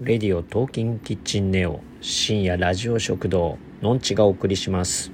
[0.00, 5.12] レディオトーキンキッチンネオ深夜ラジオ食堂のんちがお送りします、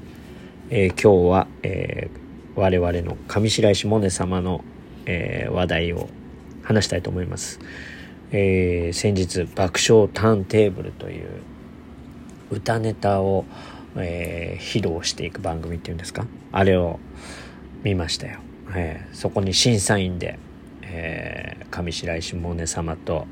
[0.70, 4.64] えー、今日は、えー、我々の上白石萌音様の、
[5.04, 6.08] えー、話題を
[6.62, 7.60] 話したいと思います、
[8.32, 11.28] えー、先日爆笑ターンテーブルという
[12.50, 13.44] 歌ネタを、
[13.96, 16.24] えー、披露していく番組っていうんですか？
[16.52, 16.98] あれを
[17.82, 18.40] 見ましたよ、
[18.74, 20.38] えー、そこに審査員で、
[20.80, 23.26] えー、上白石萌音様と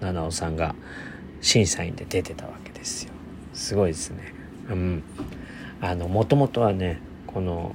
[0.00, 0.74] 七尾さんが
[1.40, 3.12] 審査員で出てたわけですよ。
[3.54, 4.32] すごいですね。
[4.70, 5.02] うん。
[5.80, 7.74] あのもともとはねこの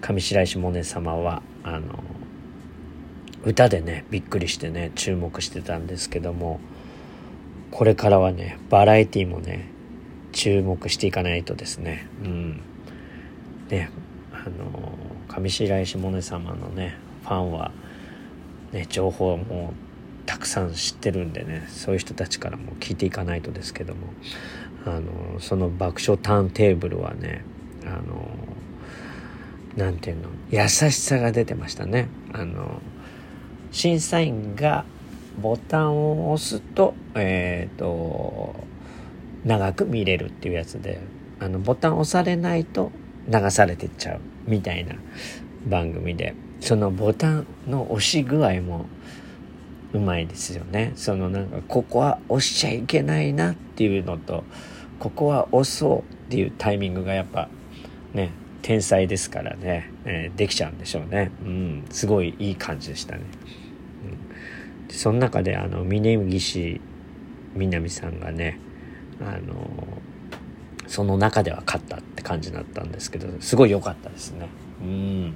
[0.00, 2.02] 上白石萌音様はあの
[3.44, 6.60] 歌でねびっくりしてね注目してたんですけども
[7.70, 9.68] これからはねバラエティもね
[10.32, 12.06] 注目していかないとですね。
[12.24, 12.60] うん。
[13.68, 13.90] ね
[14.32, 17.72] あの上白石萌音様のねファンは
[18.72, 19.74] ね情報も
[20.40, 24.00] くさん知ってるんでねそういう人たちからも聞いていかないとですけども
[24.84, 27.44] あのその爆笑ターンテーブルはね
[27.84, 28.28] あの
[29.76, 32.08] なんていうの優しさが出てましたね。
[32.32, 32.82] あの
[33.70, 34.84] 審査員が
[35.40, 38.54] ボタンを押すとえっ、ー、と
[39.44, 41.00] 長く見れるっていうやつで
[41.38, 42.90] あのボタン押されないと
[43.28, 44.96] 流されてっちゃうみたいな
[45.66, 48.86] 番組でそのボタンの押し具合も
[49.92, 50.92] うまいですよね。
[50.96, 54.44] そのなんかここは押しちゃいけないなっていうのと
[54.98, 57.48] ここは押そうっていうタイミングがやっぱ
[58.12, 58.30] ね
[58.62, 61.30] 天才ですからね、えー、できちゃうんでしょうね。
[61.42, 61.84] うん。
[61.90, 63.22] すごいいい感じでしたね、
[64.88, 66.80] うん、その中であの峯岸
[67.54, 68.60] みなみさんがね
[69.20, 69.68] あの
[70.86, 74.48] その中では勝ったって感じだったんですけどすごい良かったですね。
[74.82, 75.34] うん。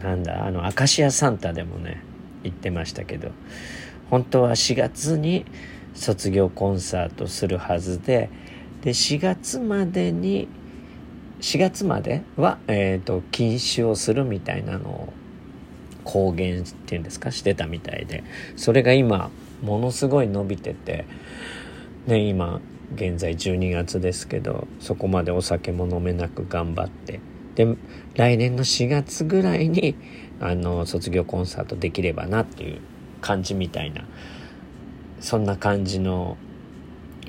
[0.00, 2.02] なんだあのアカシアサンタでもね
[2.44, 3.32] 言ってましたけど
[4.10, 5.44] 本当は4月に
[5.94, 8.30] 卒業コンサートするはずで
[8.82, 10.46] で4月までに
[11.40, 15.12] 4月までは、えーと、禁止をするみたいなのを
[16.04, 18.24] 公言っていうんですかしてたみたいで
[18.56, 19.30] それが今
[19.62, 21.06] ものすごい伸びてて、
[22.06, 22.60] ね、今
[22.94, 27.20] 現在12月ですけどそこまでお酒も飲めなく頑張って
[27.54, 27.76] で
[28.14, 29.94] 来年の4月ぐらいに
[30.40, 32.80] あの卒業コンサートできればなっていう
[33.20, 34.04] 感じみたいな
[35.20, 36.36] そんな感じの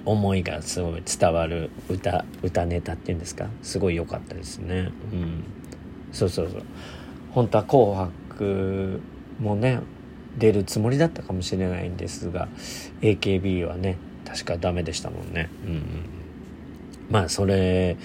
[0.04, 3.48] 思いがすごい伝わる歌歌ネタっていうんですか？
[3.64, 4.92] すごい良かったですね。
[5.12, 5.44] うん。
[6.12, 6.64] そうそうそう。
[7.32, 9.02] 本当は「紅白」
[9.42, 9.80] もね
[10.38, 12.48] 出るつもりだったかもしれないんですが
[13.02, 15.50] AKB はね確かダメでしたもんね。
[15.66, 15.82] うん、うん、
[17.10, 17.98] まあそれ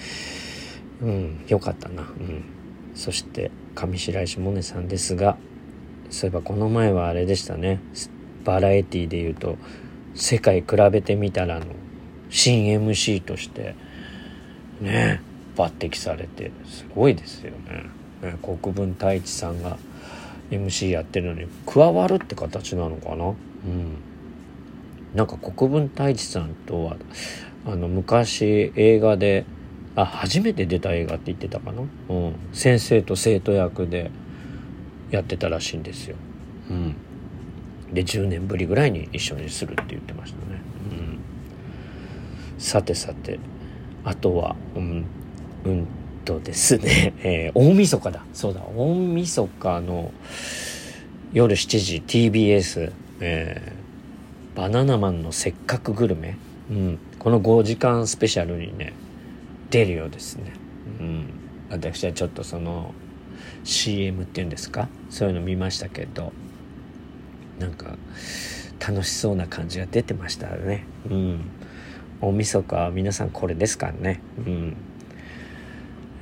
[1.01, 1.45] うん。
[1.47, 2.01] 良かったな。
[2.01, 2.43] うん。
[2.95, 5.37] そして上白石萌音さんですが
[6.09, 7.79] そういえばこの前はあれでしたね。
[8.43, 9.57] バラエティで言うと
[10.13, 11.65] 「世界比べてみたら」の
[12.29, 13.75] 新 MC として
[14.81, 15.21] ね
[15.55, 17.85] 抜擢されてすごいですよね。
[18.29, 19.77] ね国分太一さんが
[20.49, 23.27] MC やってるのに加わるって形なのかな？
[23.27, 23.35] うん。
[25.15, 26.97] なんか国分太一さんとは
[27.65, 29.45] あの昔映画で
[29.95, 34.11] あ初めて出た映画って言ってたかな、うん、先生と生徒役で
[35.09, 36.15] やってたらしいんですよ、
[36.69, 36.95] うん、
[37.93, 40.61] で10年ぶりぐらいに一緒にするって言ってましたね、
[42.55, 43.39] うん、さてさて
[44.03, 45.05] あとはうん
[45.65, 45.87] うん
[46.23, 48.23] とですね、 えー、大晦日だ。
[48.33, 48.61] そうだ。
[48.75, 50.11] 大晦日の
[51.33, 56.37] 夜7時 TBS、えー、バナナマンのせっかくグルメ、
[56.69, 58.93] うん、この5時間スペシャルにね
[59.71, 60.53] 出るようですね。
[60.99, 61.25] うん、
[61.71, 62.93] 私はちょっとその
[63.63, 64.87] CM っていうんですか？
[65.09, 66.31] そういうの見ましたけど
[67.57, 67.97] なんか
[68.79, 70.85] 楽しそうな感じが出てましたね。
[71.09, 71.41] うん。
[72.19, 74.21] 大晦日は皆さんこれですからね。
[74.37, 74.77] うん。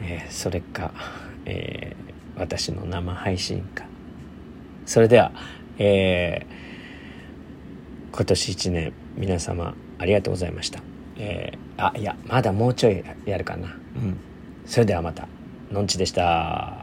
[0.02, 0.94] えー、それか、
[1.46, 3.86] えー、私の生配信か。
[4.86, 5.32] それでは、
[5.78, 10.82] えー、今年一年皆様ありがとうございました。
[11.20, 13.68] えー、あいやまだもうちょいやるかな。
[13.68, 14.18] うん。
[14.66, 15.28] それではまた。
[15.72, 16.79] のんちでした。